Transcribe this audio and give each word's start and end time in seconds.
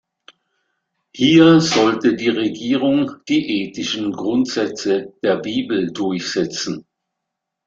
Hier 1.13 1.59
sollte 1.61 2.15
die 2.15 2.29
Regierung 2.29 3.17
die 3.29 3.61
ethischen 3.61 4.11
Grundsätze 4.13 5.13
der 5.21 5.37
Bibel 5.37 5.91
durchsetzen. 5.93 6.87